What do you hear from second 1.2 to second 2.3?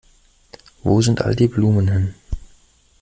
all die Blumen hin?